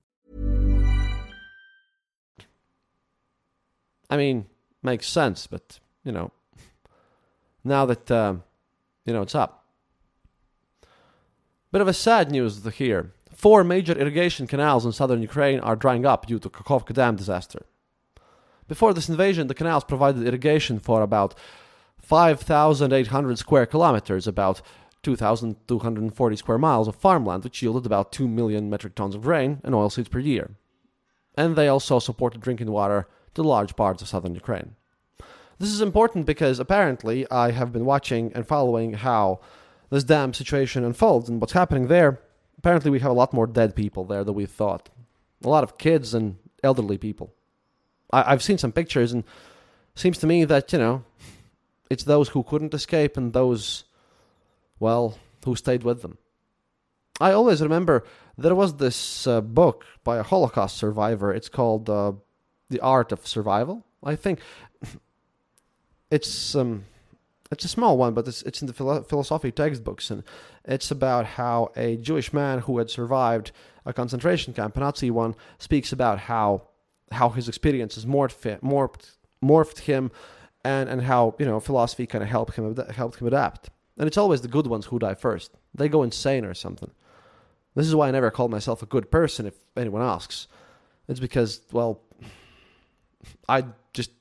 I 4.11 4.17
mean, 4.17 4.45
makes 4.83 5.07
sense, 5.07 5.47
but 5.47 5.79
you 6.03 6.11
know, 6.11 6.31
now 7.63 7.85
that 7.85 8.11
uh, 8.11 8.35
you 9.05 9.13
know 9.13 9.21
it's 9.21 9.35
up. 9.35 9.65
Bit 11.71 11.81
of 11.81 11.87
a 11.87 11.93
sad 11.93 12.29
news 12.29 12.63
here. 12.75 13.13
Four 13.33 13.63
major 13.63 13.93
irrigation 13.93 14.45
canals 14.45 14.85
in 14.85 14.91
southern 14.91 15.21
Ukraine 15.21 15.61
are 15.61 15.77
drying 15.77 16.05
up 16.05 16.27
due 16.27 16.37
to 16.39 16.49
Kakhovka 16.49 16.93
Dam 16.93 17.15
disaster. 17.15 17.65
Before 18.67 18.93
this 18.93 19.09
invasion, 19.09 19.47
the 19.47 19.53
canals 19.53 19.85
provided 19.85 20.27
irrigation 20.27 20.79
for 20.79 21.01
about 21.01 21.33
5,800 21.97 23.37
square 23.37 23.65
kilometers, 23.65 24.27
about 24.27 24.61
2,240 25.03 26.35
square 26.35 26.57
miles 26.57 26.87
of 26.87 26.95
farmland, 26.95 27.43
which 27.43 27.61
yielded 27.61 27.85
about 27.85 28.11
2 28.11 28.27
million 28.27 28.69
metric 28.69 28.93
tons 28.93 29.15
of 29.15 29.21
grain 29.21 29.61
and 29.63 29.73
oilseeds 29.73 30.11
per 30.11 30.19
year. 30.19 30.51
And 31.35 31.55
they 31.55 31.67
also 31.69 31.99
supported 31.99 32.41
drinking 32.41 32.69
water 32.71 33.07
to 33.35 33.43
large 33.43 33.75
parts 33.75 34.01
of 34.01 34.07
southern 34.07 34.35
Ukraine. 34.35 34.75
This 35.59 35.69
is 35.69 35.81
important 35.81 36.25
because 36.25 36.59
apparently 36.59 37.29
I 37.29 37.51
have 37.51 37.71
been 37.71 37.85
watching 37.85 38.31
and 38.33 38.47
following 38.47 38.93
how 38.93 39.41
this 39.91 40.03
damn 40.03 40.33
situation 40.33 40.83
unfolds 40.83 41.29
and 41.29 41.39
what's 41.39 41.53
happening 41.53 41.87
there. 41.87 42.19
Apparently, 42.57 42.89
we 42.89 42.99
have 42.99 43.11
a 43.11 43.15
lot 43.15 43.33
more 43.33 43.47
dead 43.47 43.75
people 43.75 44.03
there 44.03 44.23
than 44.23 44.33
we 44.33 44.45
thought. 44.45 44.89
A 45.43 45.49
lot 45.49 45.63
of 45.63 45.77
kids 45.77 46.13
and 46.13 46.37
elderly 46.63 46.97
people. 46.97 47.33
I, 48.11 48.31
have 48.31 48.43
seen 48.43 48.57
some 48.57 48.71
pictures, 48.71 49.13
and 49.13 49.23
seems 49.95 50.17
to 50.19 50.27
me 50.27 50.45
that 50.45 50.71
you 50.73 50.79
know, 50.79 51.03
it's 51.89 52.03
those 52.03 52.29
who 52.29 52.43
couldn't 52.43 52.73
escape 52.73 53.17
and 53.17 53.33
those, 53.33 53.83
well, 54.79 55.17
who 55.45 55.55
stayed 55.55 55.83
with 55.83 56.01
them. 56.01 56.17
I 57.19 57.31
always 57.33 57.61
remember 57.61 58.03
there 58.37 58.55
was 58.55 58.77
this 58.77 59.27
uh, 59.27 59.41
book 59.41 59.85
by 60.03 60.17
a 60.17 60.23
Holocaust 60.23 60.77
survivor. 60.77 61.33
It's 61.33 61.49
called 61.49 61.89
uh, 61.89 62.13
"The 62.71 62.79
Art 62.79 63.11
of 63.11 63.27
Survival." 63.27 63.85
I 64.03 64.15
think 64.15 64.39
it's 66.11 66.55
um, 66.55 66.85
it's 67.51 67.65
a 67.65 67.67
small 67.67 67.97
one, 67.97 68.13
but 68.13 68.27
it's 68.27 68.41
it's 68.43 68.61
in 68.61 68.67
the 68.67 68.73
philo- 68.73 69.03
philosophy 69.03 69.51
textbooks, 69.51 70.09
and 70.09 70.23
it's 70.65 70.89
about 70.89 71.25
how 71.25 71.71
a 71.75 71.97
Jewish 71.97 72.33
man 72.33 72.59
who 72.59 72.77
had 72.77 72.89
survived 72.89 73.51
a 73.85 73.93
concentration 73.93 74.53
camp, 74.53 74.77
a 74.77 74.79
Nazi 74.79 75.11
one, 75.11 75.35
speaks 75.59 75.91
about 75.91 76.19
how 76.19 76.63
how 77.11 77.29
his 77.29 77.49
experiences 77.49 78.05
morphed 78.05 78.61
morphed 78.61 79.17
morphed 79.43 79.79
him, 79.79 80.11
and 80.63 80.89
and 80.89 81.01
how 81.01 81.35
you 81.39 81.45
know 81.45 81.59
philosophy 81.59 82.07
kind 82.07 82.23
of 82.23 82.29
helped 82.29 82.55
him 82.55 82.75
helped 82.95 83.19
him 83.19 83.27
adapt. 83.27 83.69
And 83.97 84.07
it's 84.07 84.17
always 84.17 84.41
the 84.41 84.47
good 84.47 84.67
ones 84.67 84.85
who 84.85 84.97
die 84.97 85.15
first. 85.15 85.51
They 85.75 85.89
go 85.89 86.03
insane 86.03 86.45
or 86.45 86.53
something. 86.53 86.91
This 87.75 87.87
is 87.87 87.95
why 87.95 88.07
I 88.07 88.11
never 88.11 88.31
call 88.31 88.47
myself 88.47 88.81
a 88.81 88.85
good 88.85 89.11
person 89.11 89.45
if 89.45 89.53
anyone 89.77 90.01
asks. 90.01 90.47
It's 91.07 91.19
because 91.19 91.61
well, 91.71 92.01
I 93.47 93.65
just 93.93 94.11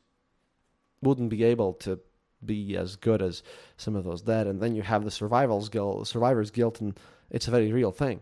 wouldn't 1.02 1.30
be 1.30 1.44
able 1.44 1.74
to 1.74 2.00
be 2.44 2.76
as 2.76 2.96
good 2.96 3.22
as 3.22 3.42
some 3.76 3.96
of 3.96 4.04
those 4.04 4.22
dead. 4.22 4.46
And 4.46 4.60
then 4.60 4.74
you 4.74 4.82
have 4.82 5.04
the 5.04 5.10
survival's 5.10 5.68
guilt, 5.68 6.06
survivor's 6.08 6.50
guilt, 6.50 6.80
and 6.80 6.98
it's 7.30 7.48
a 7.48 7.50
very 7.50 7.72
real 7.72 7.92
thing. 7.92 8.20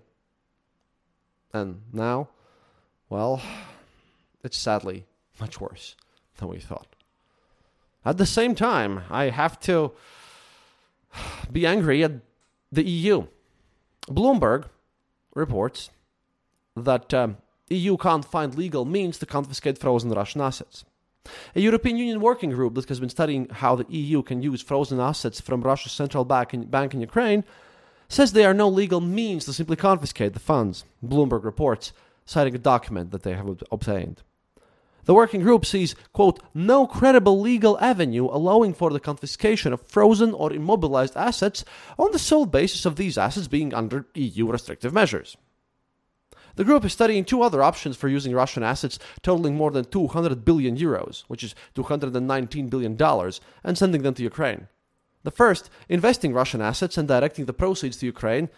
And 1.53 1.83
now, 1.93 2.29
well, 3.09 3.43
it's 4.43 4.59
sadly 4.59 5.05
much 5.41 5.61
worse 5.61 5.97
than 6.37 6.49
we 6.49 6.59
thought. 6.59 6.87
At 8.05 8.19
the 8.19 8.27
same 8.27 8.55
time, 8.55 9.03
I 9.11 9.31
have 9.31 9.59
to 9.61 9.93
be 11.53 11.67
angry 11.67 12.05
at 12.05 12.13
the 12.71 12.85
EU. 12.85 13.27
Bloomberg 14.09 14.67
reports 15.35 15.91
that 16.77 17.13
um, 17.13 17.37
EU 17.71 17.97
can't 17.97 18.25
find 18.25 18.57
legal 18.57 18.85
means 18.85 19.19
to 19.19 19.27
confiscate 19.27 19.79
frozen 19.79 20.11
Russian 20.11 20.41
assets. 20.41 20.85
A 21.55 21.61
European 21.61 21.97
Union 21.97 22.21
working 22.21 22.51
group 22.51 22.75
that 22.75 22.89
has 22.89 23.01
been 23.01 23.09
studying 23.09 23.49
how 23.51 23.77
the 23.77 23.87
EU 23.89 24.23
can 24.23 24.43
use 24.43 24.63
frozen 24.63 25.01
assets 25.01 25.41
from 25.41 25.63
Russia's 25.63 25.93
central 25.93 26.25
bank 26.25 26.55
in, 26.55 26.65
bank 26.65 26.95
in 26.95 27.01
Ukraine 27.01 27.45
says 28.09 28.33
there 28.33 28.51
are 28.51 28.55
no 28.55 28.69
legal 28.69 29.01
means 29.01 29.45
to 29.45 29.53
simply 29.53 29.77
confiscate 29.77 30.33
the 30.33 30.41
funds, 30.41 30.85
Bloomberg 31.05 31.45
reports, 31.45 31.93
citing 32.25 32.55
a 32.55 32.59
document 32.59 33.11
that 33.11 33.23
they 33.23 33.35
have 33.35 33.63
obtained. 33.71 34.23
The 35.05 35.15
working 35.15 35.41
group 35.41 35.65
sees, 35.65 35.95
quote, 36.13 36.41
no 36.53 36.87
credible 36.87 37.41
legal 37.41 37.79
avenue 37.81 38.27
allowing 38.27 38.75
for 38.75 38.91
the 38.91 39.01
confiscation 39.01 39.73
of 39.73 39.87
frozen 39.87 40.33
or 40.35 40.53
immobilized 40.53 41.17
assets 41.17 41.65
on 41.99 42.13
the 42.13 42.19
sole 42.19 42.45
basis 42.45 42.85
of 42.85 42.97
these 42.97 43.17
assets 43.17 43.49
being 43.49 43.73
under 43.73 44.07
EU 44.15 44.51
restrictive 44.51 44.93
measures. 44.93 45.37
The 46.59 46.65
group 46.65 46.85
is 46.85 46.93
studying 46.93 47.25
two 47.25 47.43
other 47.43 47.63
options 47.63 47.97
for 47.97 48.09
using 48.09 48.35
Russian 48.35 48.65
assets 48.65 48.99
totaling 49.23 49.55
more 49.55 49.71
than 49.71 49.85
200 49.85 50.45
billion 50.45 50.77
euros, 50.77 51.23
which 51.29 51.45
is 51.45 51.55
219 51.77 52.69
billion 52.69 52.97
dollars, 52.97 53.41
and 53.63 53.79
sending 53.79 54.03
them 54.03 54.15
to 54.15 54.25
Ukraine. 54.25 54.67
The 55.23 55.31
first, 55.31 55.71
investing 55.89 56.33
Russian 56.33 56.61
assets 56.61 56.99
and 56.99 57.07
directing 57.07 57.45
the 57.45 57.53
proceeds 57.53 57.99
to 57.99 58.07
Ukraine, 58.07 58.49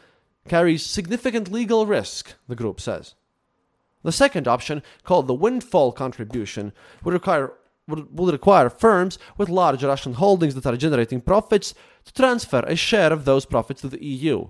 carries 0.49 0.87
significant 0.87 1.53
legal 1.53 1.85
risk, 1.85 2.33
the 2.49 2.57
group 2.57 2.81
says. 2.81 3.17
The 4.03 4.13
second 4.13 4.49
option, 4.49 4.83
called 5.05 5.27
the 5.27 5.35
windfall 5.35 5.93
contribution, 5.93 6.73
would 7.05 7.13
require 7.13 7.53
would, 7.87 8.33
require 8.33 8.71
firms 8.71 9.19
with 9.37 9.51
large 9.51 9.85
Russian 9.85 10.15
holdings 10.15 10.55
that 10.55 10.65
are 10.65 10.79
generating 10.79 11.21
profits 11.21 11.75
to 12.07 12.15
transfer 12.15 12.61
a 12.61 12.77
share 12.77 13.13
of 13.13 13.27
those 13.27 13.45
profits 13.45 13.83
to 13.83 13.89
the 13.89 14.03
EU. 14.03 14.49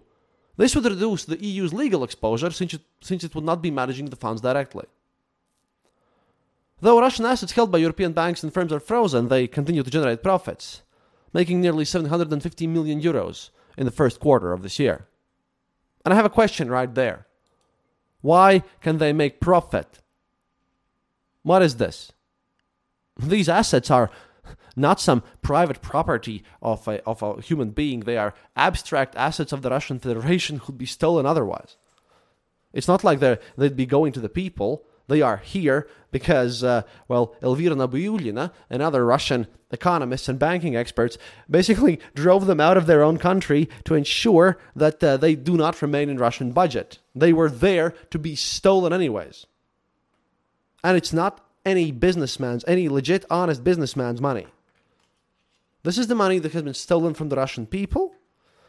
This 0.61 0.76
would 0.76 0.85
reduce 0.85 1.25
the 1.25 1.43
EU's 1.43 1.73
legal 1.73 2.05
exposure 2.05 2.50
since 2.50 2.75
it, 2.75 2.83
since 3.00 3.25
it 3.25 3.35
would 3.35 3.45
not 3.45 3.62
be 3.62 3.71
managing 3.71 4.05
the 4.11 4.23
funds 4.25 4.43
directly. 4.43 4.85
Though 6.83 7.00
Russian 7.00 7.25
assets 7.25 7.52
held 7.52 7.73
by 7.73 7.79
European 7.79 8.12
banks 8.12 8.43
and 8.43 8.52
firms 8.52 8.71
are 8.71 8.79
frozen, 8.79 9.29
they 9.29 9.47
continue 9.47 9.83
to 9.83 9.90
generate 9.90 10.23
profits, 10.23 10.83
making 11.33 11.62
nearly 11.62 11.87
750 11.87 12.67
million 12.67 13.00
euros 13.00 13.49
in 13.79 13.87
the 13.87 13.90
first 13.90 14.21
quarter 14.21 14.52
of 14.52 14.61
this 14.62 14.79
year. 14.79 15.07
And 16.05 16.12
I 16.12 16.17
have 16.19 16.26
a 16.26 16.37
question 16.40 16.69
right 16.69 16.95
there. 16.95 17.26
Why 18.21 18.62
can 18.83 18.99
they 18.99 19.14
make 19.14 19.40
profit? 19.40 20.00
What 21.43 21.62
is 21.62 21.76
this? 21.76 22.12
These 23.19 23.49
assets 23.49 23.90
are 23.90 24.11
not 24.76 25.00
some 25.00 25.23
private 25.42 25.83
property 25.83 26.42
of 26.62 26.87
a, 26.88 27.02
of 27.04 27.23
a 27.23 27.40
human 27.40 27.71
being. 27.71 28.00
They 28.00 28.16
are 28.16 28.35
abstract 28.57 29.16
assets 29.16 29.52
of 29.52 29.62
the 29.62 29.71
Russian 29.71 29.99
Federation 29.99 30.59
who'd 30.59 30.78
be 30.78 30.87
stolen 30.87 31.26
otherwise. 31.26 31.76
It's 32.73 32.88
not 32.88 33.04
like 33.04 33.21
they'd 33.21 33.76
be 33.76 33.87
going 33.87 34.12
to 34.12 34.21
the 34.21 34.28
people. 34.28 34.85
They 35.09 35.23
are 35.23 35.38
here 35.38 35.88
because, 36.12 36.62
uh, 36.62 36.83
well, 37.09 37.35
Elvira 37.42 37.75
Nabiullina 37.75 38.52
and 38.69 38.80
other 38.80 39.04
Russian 39.04 39.49
economists 39.73 40.28
and 40.28 40.38
banking 40.38 40.76
experts 40.76 41.19
basically 41.49 41.99
drove 42.14 42.47
them 42.47 42.61
out 42.61 42.76
of 42.76 42.87
their 42.87 43.02
own 43.02 43.19
country 43.19 43.69
to 43.85 43.95
ensure 43.95 44.59
that 44.76 45.02
uh, 45.02 45.16
they 45.16 45.35
do 45.35 45.57
not 45.57 45.83
remain 45.83 46.09
in 46.11 46.16
Russian 46.16 46.52
budget. 46.52 46.99
They 47.14 47.33
were 47.33 47.50
there 47.50 47.90
to 48.11 48.19
be 48.19 48.37
stolen 48.37 48.92
anyways. 48.92 49.47
And 50.83 50.97
it's 50.97 51.12
not 51.12 51.45
any 51.64 51.93
businessman's, 51.93 52.64
any 52.67 52.88
legit, 52.88 53.25
honest 53.31 53.62
businessman's 53.62 54.21
money. 54.21 54.47
This 55.83 55.99
is 55.99 56.09
the 56.09 56.14
money 56.14 56.38
that 56.38 56.52
has 56.52 56.62
been 56.62 56.75
stolen 56.75 57.14
from 57.14 57.29
the 57.29 57.37
Russian 57.37 57.67
people 57.67 58.14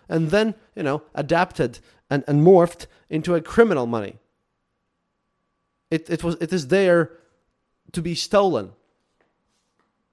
and 0.08 0.30
then, 0.30 0.56
you 0.76 0.84
know, 0.84 1.04
adapted 1.16 1.80
and, 2.10 2.24
and 2.28 2.46
morphed 2.46 2.88
into 3.10 3.36
a 3.36 3.42
criminal 3.42 3.86
money. 3.86 4.18
It, 5.90 6.10
it, 6.10 6.24
was, 6.24 6.36
it 6.36 6.54
is 6.54 6.68
there 6.68 7.12
to 7.92 8.02
be 8.02 8.16
stolen. 8.16 8.72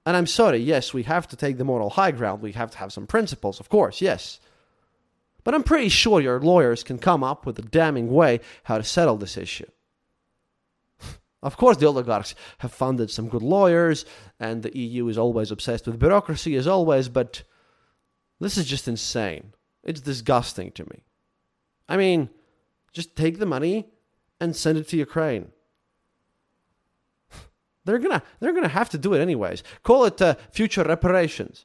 And 0.04 0.16
I'm 0.16 0.26
sorry, 0.26 0.58
yes, 0.58 0.94
we 0.94 1.04
have 1.04 1.28
to 1.28 1.36
take 1.36 1.58
the 1.58 1.64
moral 1.64 1.90
high 1.90 2.12
ground. 2.12 2.42
We 2.42 2.52
have 2.52 2.70
to 2.72 2.78
have 2.78 2.92
some 2.92 3.06
principles, 3.06 3.60
of 3.60 3.68
course, 3.68 4.00
yes. 4.00 4.40
But 5.44 5.54
I'm 5.54 5.62
pretty 5.62 5.88
sure 5.88 6.20
your 6.20 6.40
lawyers 6.40 6.82
can 6.82 6.98
come 6.98 7.22
up 7.22 7.46
with 7.46 7.58
a 7.58 7.62
damning 7.62 8.10
way 8.10 8.40
how 8.64 8.78
to 8.78 8.84
settle 8.84 9.16
this 9.16 9.36
issue. 9.36 9.66
Of 11.42 11.56
course, 11.56 11.76
the 11.76 11.86
oligarchs 11.86 12.34
have 12.58 12.72
funded 12.72 13.10
some 13.10 13.28
good 13.28 13.42
lawyers, 13.42 14.04
and 14.40 14.62
the 14.62 14.76
EU 14.76 15.06
is 15.08 15.18
always 15.18 15.50
obsessed 15.50 15.86
with 15.86 15.98
bureaucracy, 15.98 16.56
as 16.56 16.66
always, 16.66 17.08
but 17.08 17.44
this 18.40 18.56
is 18.56 18.66
just 18.66 18.88
insane. 18.88 19.52
It's 19.84 20.00
disgusting 20.00 20.72
to 20.72 20.84
me. 20.84 21.04
I 21.88 21.96
mean, 21.96 22.30
just 22.92 23.14
take 23.14 23.38
the 23.38 23.46
money 23.46 23.86
and 24.40 24.54
send 24.54 24.78
it 24.78 24.88
to 24.88 24.96
Ukraine. 24.96 25.52
They're 27.84 27.98
gonna, 27.98 28.22
they're 28.40 28.52
gonna 28.52 28.68
have 28.68 28.90
to 28.90 28.98
do 28.98 29.14
it 29.14 29.20
anyways. 29.20 29.62
Call 29.82 30.04
it 30.04 30.20
uh, 30.20 30.34
future 30.52 30.82
reparations. 30.82 31.64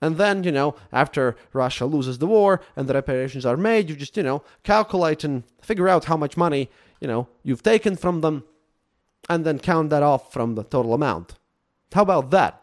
And 0.00 0.16
then, 0.16 0.44
you 0.44 0.52
know, 0.52 0.76
after 0.92 1.34
Russia 1.52 1.84
loses 1.84 2.18
the 2.18 2.26
war 2.26 2.60
and 2.76 2.88
the 2.88 2.94
reparations 2.94 3.44
are 3.44 3.56
made, 3.56 3.90
you 3.90 3.96
just, 3.96 4.16
you 4.16 4.22
know, 4.22 4.44
calculate 4.62 5.24
and 5.24 5.42
figure 5.60 5.88
out 5.88 6.04
how 6.04 6.16
much 6.16 6.36
money 6.36 6.70
you 7.00 7.08
know, 7.08 7.28
you've 7.42 7.62
taken 7.62 7.96
from 7.96 8.20
them 8.20 8.44
and 9.28 9.44
then 9.44 9.58
count 9.58 9.90
that 9.90 10.02
off 10.02 10.32
from 10.32 10.54
the 10.54 10.64
total 10.64 10.94
amount. 10.94 11.34
How 11.92 12.02
about 12.02 12.30
that? 12.30 12.62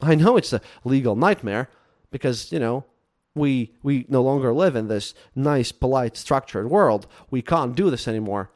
I 0.00 0.14
know 0.14 0.36
it's 0.36 0.52
a 0.52 0.60
legal 0.84 1.16
nightmare 1.16 1.68
because, 2.10 2.52
you 2.52 2.58
know, 2.58 2.84
we 3.34 3.72
we 3.82 4.06
no 4.08 4.22
longer 4.22 4.52
live 4.52 4.74
in 4.74 4.88
this 4.88 5.14
nice, 5.34 5.70
polite, 5.70 6.16
structured 6.16 6.68
world. 6.68 7.06
We 7.30 7.42
can't 7.42 7.76
do 7.76 7.90
this 7.90 8.08
anymore. 8.08 8.50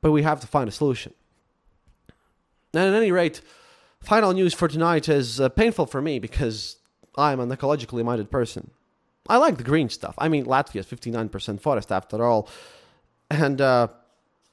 But 0.00 0.12
we 0.12 0.22
have 0.22 0.40
to 0.40 0.46
find 0.46 0.68
a 0.68 0.72
solution. 0.72 1.14
And 2.72 2.94
at 2.94 2.94
any 2.94 3.10
rate, 3.10 3.40
final 4.02 4.32
news 4.32 4.54
for 4.54 4.68
tonight 4.68 5.08
is 5.08 5.40
uh, 5.40 5.48
painful 5.48 5.86
for 5.86 6.00
me 6.00 6.18
because 6.18 6.76
I'm 7.16 7.40
an 7.40 7.50
ecologically 7.50 8.04
minded 8.04 8.30
person. 8.30 8.70
I 9.28 9.36
like 9.36 9.58
the 9.58 9.64
green 9.64 9.88
stuff. 9.90 10.14
I 10.18 10.28
mean, 10.28 10.46
Latvia 10.46 10.76
is 10.76 10.86
59% 10.86 11.60
forest 11.60 11.92
after 11.92 12.24
all 12.24 12.48
and 13.30 13.60
uh, 13.60 13.88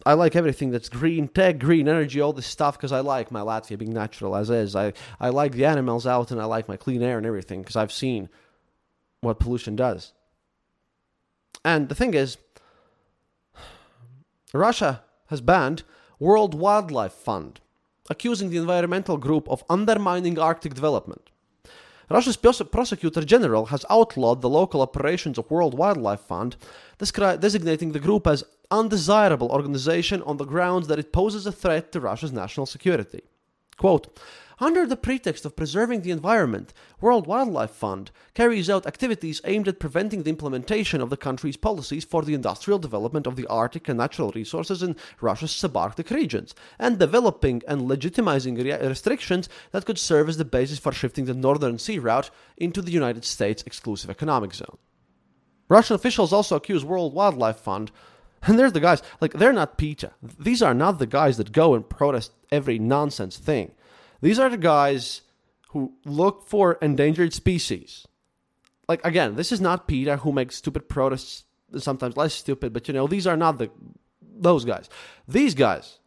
I 0.06 0.14
like 0.14 0.36
everything 0.36 0.72
that's 0.72 0.90
green 0.90 1.28
tech, 1.28 1.60
green 1.60 1.88
energy, 1.88 2.20
all 2.20 2.34
this 2.34 2.48
stuff 2.48 2.78
because 2.78 2.92
I 2.92 3.00
like 3.00 3.32
my 3.32 3.42
Latvia 3.42 3.78
being 3.78 3.94
natural 3.94 4.36
as 4.36 4.50
is. 4.50 4.76
I, 4.76 4.94
I 5.20 5.30
like 5.30 5.54
the 5.54 5.66
animals 5.66 6.06
out 6.06 6.32
and 6.32 6.42
I 6.42 6.46
like 6.46 6.68
my 6.68 6.78
clean 6.78 7.02
air 7.02 7.18
and 7.18 7.26
everything 7.26 7.62
because 7.62 7.76
I've 7.76 7.92
seen 7.92 8.30
what 9.22 9.40
pollution 9.40 9.76
does. 9.76 10.14
And 11.64 11.90
the 11.90 11.96
thing 11.96 12.14
is, 12.14 12.38
Russia 14.54 15.04
has 15.28 15.42
banned 15.42 15.84
World 16.20 16.54
Wildlife 16.54 17.14
Fund, 17.14 17.62
accusing 18.10 18.50
the 18.50 18.58
environmental 18.58 19.18
group 19.18 19.48
of 19.50 19.64
undermining 19.70 20.38
Arctic 20.38 20.74
development. 20.74 21.30
Russia's 22.10 22.38
prosecutor 22.38 23.24
general 23.26 23.68
has 23.68 23.86
outlawed 23.90 24.42
the 24.42 24.50
local 24.50 24.82
operations 24.82 25.38
of 25.40 25.50
World 25.50 25.74
Wildlife 25.76 26.20
Fund, 26.20 26.56
designating 27.00 27.92
the 27.92 28.00
group 28.00 28.28
as 28.28 28.44
undesirable 28.70 29.50
organization 29.50 30.22
on 30.22 30.38
the 30.38 30.46
grounds 30.46 30.88
that 30.88 31.00
it 31.00 31.12
poses 31.12 31.48
a 31.48 31.52
threat 31.52 31.92
to 31.92 32.00
Russia's 32.00 32.32
national 32.32 32.68
security. 32.68 33.22
Quote, 33.78 34.20
under 34.60 34.86
the 34.86 34.96
pretext 34.96 35.46
of 35.46 35.56
preserving 35.56 36.02
the 36.02 36.12
environment, 36.12 36.74
World 37.02 37.28
Wildlife 37.28 37.72
Fund 37.72 38.12
carries 38.34 38.70
out 38.70 38.86
activities 38.86 39.42
aimed 39.44 39.68
at 39.68 39.80
preventing 39.80 40.24
the 40.24 40.30
implementation 40.30 41.02
of 41.02 41.10
the 41.10 41.18
country's 41.18 41.58
policies 41.58 42.06
for 42.06 42.22
the 42.22 42.34
industrial 42.34 42.80
development 42.80 43.28
of 43.28 43.36
the 43.36 43.48
Arctic 43.48 43.90
and 43.90 43.98
natural 43.98 44.32
resources 44.32 44.82
in 44.82 44.96
Russia's 45.20 45.52
subarctic 45.52 46.10
regions, 46.10 46.56
and 46.80 46.98
developing 47.00 47.62
and 47.68 47.82
legitimizing 47.82 48.58
re- 48.64 48.88
restrictions 48.88 49.50
that 49.72 49.86
could 49.86 50.00
serve 50.00 50.30
as 50.30 50.38
the 50.38 50.46
basis 50.46 50.80
for 50.80 50.92
shifting 50.94 51.26
the 51.26 51.34
Northern 51.34 51.78
Sea 51.78 52.00
route 52.00 52.30
into 52.56 52.82
the 52.82 52.92
United 52.92 53.26
States 53.26 53.64
exclusive 53.66 54.10
economic 54.10 54.54
zone. 54.54 54.78
Russian 55.68 55.96
officials 55.96 56.32
also 56.32 56.56
accuse 56.56 56.86
World 56.86 57.14
Wildlife 57.14 57.58
Fund 57.58 57.92
and 58.48 58.60
there's 58.60 58.74
the 58.74 58.80
guys, 58.80 59.02
like, 59.22 59.34
they're 59.34 59.54
not 59.54 59.78
PETA. 59.78 60.12
These 60.40 60.62
are 60.62 60.74
not 60.74 61.00
the 61.00 61.08
guys 61.08 61.38
that 61.38 61.52
go 61.52 61.74
and 61.74 61.88
protest 61.88 62.32
every 62.52 62.78
nonsense 62.78 63.38
thing. 63.38 63.72
These 64.22 64.40
are 64.40 64.50
the 64.50 64.58
guys 64.58 65.22
who 65.70 65.94
look 66.06 66.48
for 66.48 66.74
endangered 66.82 67.34
species. 67.34 68.08
Like, 68.88 69.06
again, 69.06 69.36
this 69.36 69.52
is 69.52 69.60
not 69.60 69.88
PETA 69.88 70.18
who 70.18 70.32
makes 70.32 70.56
stupid 70.56 70.88
protests, 70.88 71.44
sometimes 71.78 72.16
less 72.16 72.34
stupid, 72.34 72.72
but 72.72 72.88
you 72.88 72.94
know, 72.94 73.08
these 73.08 73.28
are 73.28 73.38
not 73.38 73.58
the 73.58 73.70
those 74.38 74.66
guys. 74.66 74.90
These 75.28 75.56
guys 75.56 76.00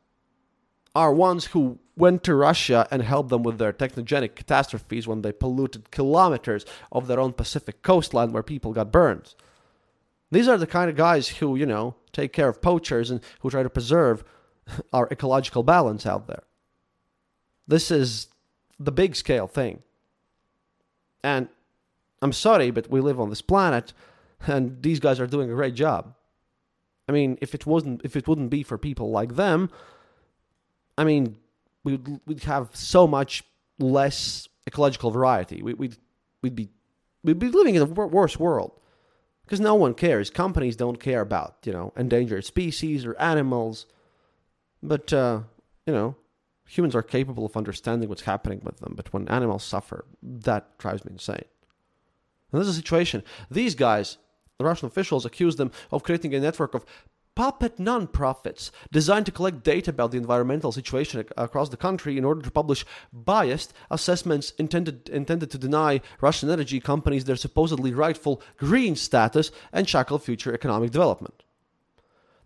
are 0.94 1.12
ones 1.12 1.46
who 1.46 1.78
went 1.96 2.22
to 2.24 2.34
Russia 2.34 2.86
and 2.90 3.02
helped 3.02 3.30
them 3.30 3.42
with 3.42 3.58
their 3.58 3.72
technogenic 3.72 4.34
catastrophes 4.34 5.06
when 5.06 5.22
they 5.22 5.32
polluted 5.32 5.90
kilometers 5.90 6.64
of 6.92 7.06
their 7.06 7.20
own 7.20 7.32
Pacific 7.32 7.82
coastline 7.82 8.32
where 8.32 8.42
people 8.42 8.72
got 8.72 8.92
burned. 8.92 9.34
These 10.30 10.48
are 10.48 10.58
the 10.58 10.66
kind 10.66 10.90
of 10.90 10.96
guys 10.96 11.28
who, 11.28 11.56
you 11.56 11.66
know, 11.66 11.96
take 12.12 12.32
care 12.32 12.48
of 12.48 12.62
poachers 12.62 13.10
and 13.10 13.20
who 13.40 13.50
try 13.50 13.62
to 13.62 13.70
preserve 13.70 14.24
our 14.92 15.08
ecological 15.10 15.62
balance 15.62 16.06
out 16.06 16.26
there. 16.26 16.42
This 17.68 17.90
is 17.90 18.28
the 18.80 18.90
big 18.90 19.14
scale 19.14 19.46
thing. 19.46 19.82
And 21.22 21.48
I'm 22.22 22.32
sorry, 22.32 22.70
but 22.70 22.90
we 22.90 23.00
live 23.00 23.20
on 23.20 23.28
this 23.28 23.42
planet 23.42 23.92
and 24.46 24.82
these 24.82 25.00
guys 25.00 25.20
are 25.20 25.26
doing 25.26 25.50
a 25.50 25.54
great 25.54 25.74
job. 25.74 26.14
I 27.08 27.12
mean, 27.12 27.38
if 27.40 27.54
it 27.54 27.66
wasn't 27.66 28.02
if 28.04 28.16
it 28.16 28.28
wouldn't 28.28 28.50
be 28.50 28.62
for 28.62 28.78
people 28.78 29.10
like 29.10 29.36
them, 29.36 29.70
I 30.96 31.04
mean, 31.04 31.36
we'd 31.84 32.20
we'd 32.26 32.44
have 32.44 32.70
so 32.74 33.06
much 33.06 33.44
less 33.78 34.48
ecological 34.66 35.10
variety. 35.10 35.62
We, 35.62 35.74
would 35.74 35.96
we'd 36.42 36.54
be 36.54 36.68
we'd 37.24 37.38
be 37.38 37.48
living 37.48 37.74
in 37.74 37.82
a 37.82 37.86
worse 37.86 38.38
world 38.38 38.72
because 39.44 39.60
no 39.60 39.74
one 39.74 39.94
cares. 39.94 40.28
Companies 40.28 40.76
don't 40.76 41.00
care 41.00 41.22
about 41.22 41.56
you 41.64 41.72
know 41.72 41.92
endangered 41.96 42.44
species 42.44 43.06
or 43.06 43.18
animals, 43.18 43.86
but 44.82 45.12
uh, 45.12 45.40
you 45.86 45.94
know 45.94 46.14
humans 46.68 46.94
are 46.94 47.02
capable 47.02 47.46
of 47.46 47.56
understanding 47.56 48.08
what's 48.08 48.22
happening 48.22 48.60
with 48.62 48.78
them. 48.78 48.92
But 48.94 49.12
when 49.12 49.26
animals 49.28 49.64
suffer, 49.64 50.04
that 50.22 50.78
drives 50.78 51.04
me 51.04 51.12
insane. 51.12 51.44
And 52.52 52.60
this 52.60 52.68
is 52.68 52.74
a 52.74 52.76
situation. 52.76 53.24
These 53.50 53.74
guys, 53.74 54.18
the 54.58 54.64
Russian 54.64 54.86
officials, 54.86 55.24
accuse 55.24 55.56
them 55.56 55.72
of 55.90 56.02
creating 56.02 56.34
a 56.34 56.40
network 56.40 56.74
of 56.74 56.84
puppet 57.34 57.78
non-profits 57.78 58.72
designed 58.90 59.24
to 59.24 59.30
collect 59.30 59.62
data 59.62 59.90
about 59.90 60.10
the 60.10 60.18
environmental 60.18 60.72
situation 60.72 61.24
across 61.36 61.68
the 61.68 61.76
country 61.76 62.18
in 62.18 62.24
order 62.24 62.42
to 62.42 62.50
publish 62.50 62.84
biased 63.12 63.72
assessments 63.92 64.50
intended 64.58 65.08
intended 65.08 65.48
to 65.48 65.56
deny 65.56 66.00
Russian 66.20 66.50
energy 66.50 66.80
companies 66.80 67.26
their 67.26 67.36
supposedly 67.36 67.94
rightful 67.94 68.42
green 68.56 68.96
status 68.96 69.52
and 69.72 69.88
shackle 69.88 70.18
future 70.18 70.52
economic 70.52 70.90
development. 70.90 71.44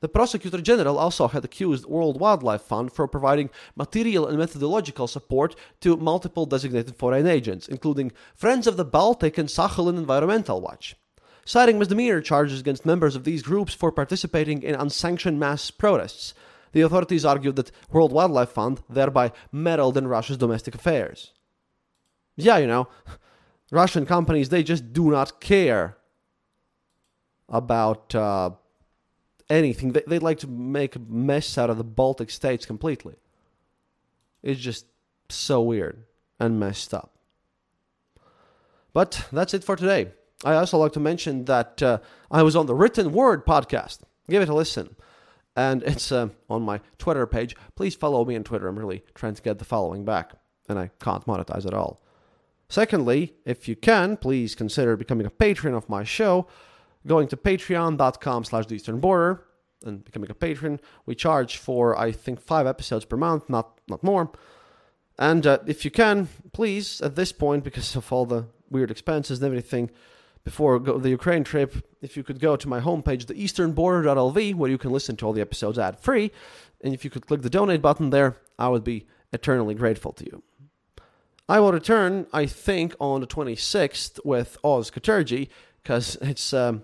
The 0.03 0.09
prosecutor 0.09 0.61
general 0.61 0.99
also 0.99 1.29
had 1.29 1.45
accused 1.45 1.87
World 1.87 2.19
Wildlife 2.19 2.63
Fund 2.63 2.93
for 2.93 3.07
providing 3.07 3.51
material 3.77 4.27
and 4.27 4.37
methodological 4.37 5.07
support 5.07 5.55
to 5.81 5.97
multiple 5.97 6.45
designated 6.45 6.97
foreign 6.97 7.29
agents, 7.29 7.69
including 7.69 8.11
Friends 8.35 8.67
of 8.67 8.77
the 8.77 8.85
Baltic 8.85 9.39
and 9.39 9.49
Sakhalin 9.49 9.97
Environmental 9.97 10.61
Watch 10.61 10.97
citing 11.45 11.79
misdemeanor 11.79 12.21
charges 12.21 12.61
against 12.61 12.87
members 12.87 13.17
of 13.17 13.25
these 13.25 13.43
groups 13.43 13.75
for 13.75 13.91
participating 13.91 14.63
in 14.63 14.75
unsanctioned 14.75 15.41
mass 15.41 15.71
protests. 15.71 16.35
The 16.73 16.83
authorities 16.83 17.25
argued 17.25 17.57
that 17.57 17.71
World 17.91 18.13
Wildlife 18.13 18.51
Fund 18.51 18.81
thereby 18.89 19.33
meddled 19.51 19.97
in 19.97 20.07
Russia's 20.07 20.39
domestic 20.39 20.75
affairs. 20.75 21.33
Yeah, 22.37 22.59
you 22.59 22.67
know, 22.67 22.89
Russian 23.71 24.07
companies, 24.07 24.49
they 24.49 24.63
just 24.63 24.93
do 24.93 25.11
not 25.11 25.41
care 25.41 25.97
about 27.49 28.15
uh, 28.15 28.51
anything. 29.53 29.93
They, 29.93 30.03
they 30.07 30.19
like 30.19 30.39
to 30.41 30.49
make 30.49 30.97
a 30.97 30.99
mess 30.99 31.59
out 31.59 31.71
of 31.71 31.79
the 31.79 31.85
Baltic 31.85 32.31
states 32.31 32.67
completely. 32.67 33.17
It's 34.43 34.61
just 34.61 34.87
so 35.29 35.61
weird 35.61 36.05
and 36.41 36.59
messed 36.59 36.93
up. 36.93 37.13
But 38.93 39.27
that's 39.33 39.55
it 39.55 39.65
for 39.65 39.77
today. 39.77 40.13
I 40.45 40.55
also 40.55 40.79
like 40.79 40.93
to 40.93 41.01
mention 41.01 41.45
that 41.45 41.83
uh, 41.83 41.99
I 42.31 42.43
was 42.43 42.57
on 42.57 42.67
the 42.67 42.75
Written 42.75 43.13
Word 43.13 43.47
podcast. 43.47 44.01
Give 44.29 44.43
it 44.43 44.49
a 44.49 44.55
listen. 44.55 44.97
And 45.55 45.83
it's 45.83 46.11
uh, 46.11 46.31
on 46.49 46.63
my 46.63 46.81
Twitter 46.99 47.27
page. 47.27 47.55
Please 47.77 47.95
follow 47.95 48.25
me 48.25 48.37
on 48.37 48.43
Twitter. 48.43 48.69
I'm 48.69 48.79
really 48.79 49.05
trying 49.15 49.35
to 49.35 49.43
get 49.43 49.59
the 49.59 49.65
following 49.65 50.05
back, 50.05 50.33
and 50.69 50.79
I 50.79 50.91
can't 50.99 51.27
monetize 51.27 51.67
at 51.67 51.75
all. 51.75 52.03
Secondly, 52.69 53.35
if 53.45 53.69
you 53.69 53.77
can, 53.77 54.17
please 54.17 54.55
consider 54.55 54.97
becoming 54.97 55.27
a 55.27 55.31
patron 55.31 55.75
of 55.75 55.91
my 55.91 56.05
show. 56.05 56.47
Going 57.07 57.29
to 57.29 57.37
patreon.com 57.37 58.45
slash 58.45 58.67
the 58.67 58.75
eastern 58.75 59.01
border 59.01 59.45
and 59.85 60.05
becoming 60.05 60.31
a 60.31 60.35
patron. 60.35 60.81
We 61.07 61.15
charge 61.15 61.57
for, 61.57 61.99
I 61.99 62.13
think, 62.13 62.41
five 62.41 62.67
episodes 62.67 63.05
per 63.05 63.17
month, 63.17 63.49
not, 63.49 63.81
not 63.89 64.03
more. 64.03 64.31
And 65.19 65.47
uh, 65.47 65.59
if 65.67 65.85
you 65.85 65.91
can, 65.91 66.29
please, 66.53 67.01
at 67.01 67.17
this 67.17 67.33
point, 67.33 67.65
because 67.65 67.97
of 67.97 68.13
all 68.13 68.27
the 68.27 68.47
weird 68.71 68.91
expenses 68.91 69.39
and 69.39 69.47
everything, 69.47 69.91
before 70.45 70.79
the 70.81 71.11
Ukraine 71.11 71.45
trip, 71.45 71.87
if 72.01 72.17
you 72.17 72.25
could 72.25 72.41
go 72.41 72.57
to 72.57 72.69
my 72.69 72.81
homepage, 72.81 73.27
theeasternborder.lv, 73.27 74.55
where 74.55 74.71
you 74.71 74.79
can 74.79 74.91
listen 74.91 75.17
to 75.17 75.27
all 75.27 75.33
the 75.33 75.41
episodes 75.41 75.79
ad 75.79 76.01
free, 76.01 76.33
and 76.81 76.93
if 76.93 77.05
you 77.05 77.11
could 77.11 77.27
click 77.27 77.43
the 77.43 77.51
donate 77.51 77.81
button 77.81 78.11
there, 78.11 78.39
I 78.59 78.69
would 78.69 78.83
be 78.83 79.07
eternally 79.33 79.75
grateful 79.75 80.13
to 80.15 80.25
you. 80.25 80.43
I 81.49 81.61
will 81.61 81.73
return, 81.73 82.27
I 82.33 82.47
think, 82.47 82.95
on 82.99 83.21
the 83.21 83.27
26th 83.27 84.19
with 84.25 84.57
Oz 84.65 84.91
Katerji, 84.91 85.49
because 85.83 86.17
it's 86.21 86.53
um, 86.53 86.83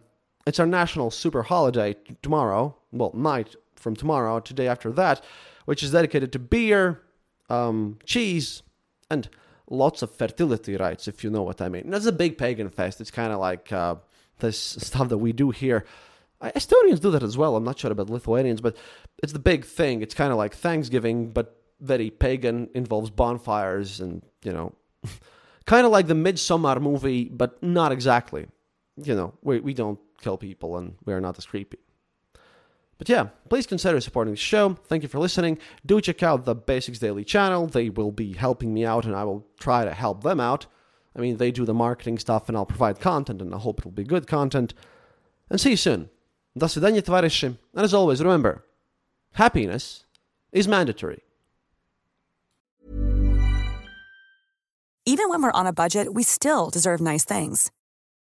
it's 0.48 0.60
our 0.60 0.66
national 0.66 1.10
super 1.10 1.42
holiday 1.42 1.94
tomorrow. 2.22 2.74
Well, 2.92 3.12
night 3.14 3.54
from 3.76 3.94
tomorrow 3.94 4.40
to 4.40 4.54
day 4.54 4.68
after 4.68 4.90
that, 4.92 5.22
which 5.66 5.82
is 5.82 5.92
dedicated 5.92 6.32
to 6.32 6.38
beer, 6.38 7.02
um, 7.48 7.98
cheese, 8.04 8.62
and 9.10 9.28
lots 9.70 10.02
of 10.02 10.10
fertility 10.10 10.76
rites, 10.76 11.08
if 11.08 11.22
you 11.22 11.30
know 11.30 11.42
what 11.42 11.60
I 11.60 11.68
mean. 11.68 11.90
That's 11.90 12.06
a 12.06 12.12
big 12.12 12.38
pagan 12.38 12.70
fest. 12.70 13.00
It's 13.00 13.10
kind 13.10 13.32
of 13.32 13.38
like 13.38 13.72
uh, 13.72 13.96
this 14.38 14.58
stuff 14.58 15.08
that 15.10 15.18
we 15.18 15.32
do 15.32 15.50
here. 15.50 15.84
Estonians 16.42 17.00
do 17.00 17.10
that 17.10 17.22
as 17.22 17.36
well. 17.36 17.56
I'm 17.56 17.64
not 17.64 17.78
sure 17.78 17.90
about 17.90 18.10
Lithuanians, 18.10 18.60
but 18.60 18.76
it's 19.22 19.32
the 19.32 19.38
big 19.38 19.64
thing. 19.64 20.02
It's 20.02 20.14
kind 20.14 20.30
of 20.30 20.38
like 20.38 20.54
Thanksgiving, 20.54 21.30
but 21.30 21.60
very 21.80 22.10
pagan, 22.10 22.68
involves 22.74 23.10
bonfires 23.10 24.00
and, 24.00 24.22
you 24.42 24.52
know, 24.52 24.72
kind 25.66 25.84
of 25.84 25.92
like 25.92 26.06
the 26.06 26.14
Midsommar 26.14 26.80
movie, 26.80 27.24
but 27.24 27.60
not 27.62 27.92
exactly 27.92 28.46
You 28.97 29.15
know, 29.15 29.33
we, 29.41 29.59
we 29.59 29.73
don't 29.73 29.99
kill 30.21 30.37
people 30.37 30.77
and 30.77 30.95
we're 31.05 31.19
not 31.19 31.37
as 31.37 31.45
creepy. 31.45 31.79
But 32.97 33.09
yeah, 33.09 33.29
please 33.49 33.65
consider 33.67 33.99
supporting 33.99 34.33
the 34.33 34.39
show. 34.39 34.77
Thank 34.85 35.03
you 35.03 35.09
for 35.09 35.19
listening. 35.19 35.57
Do 35.85 35.99
check 35.99 36.23
out 36.23 36.45
the 36.45 36.55
Basics 36.55 36.99
Daily 36.99 37.23
channel. 37.23 37.67
They 37.67 37.89
will 37.89 38.11
be 38.11 38.33
helping 38.33 38.73
me 38.73 38.85
out 38.85 39.05
and 39.05 39.15
I 39.15 39.23
will 39.23 39.45
try 39.59 39.83
to 39.83 39.93
help 39.93 40.23
them 40.23 40.39
out. 40.39 40.67
I 41.15 41.19
mean, 41.19 41.37
they 41.37 41.51
do 41.51 41.65
the 41.65 41.73
marketing 41.73 42.17
stuff 42.19 42.47
and 42.47 42.57
I'll 42.57 42.65
provide 42.65 42.99
content 42.99 43.41
and 43.41 43.53
I 43.53 43.57
hope 43.57 43.79
it'll 43.79 43.91
be 43.91 44.03
good 44.03 44.27
content. 44.27 44.73
And 45.49 45.59
see 45.59 45.71
you 45.71 45.77
soon. 45.77 46.09
До 46.57 46.67
свидания, 46.67 47.01
товарищи. 47.01 47.57
And 47.73 47.83
as 47.83 47.93
always, 47.93 48.21
remember, 48.21 48.63
happiness 49.33 50.05
is 50.51 50.67
mandatory. 50.67 51.23
Even 55.05 55.27
when 55.27 55.41
we're 55.41 55.51
on 55.51 55.67
a 55.67 55.73
budget, 55.73 56.13
we 56.13 56.23
still 56.23 56.69
deserve 56.69 57.01
nice 57.01 57.25
things. 57.25 57.71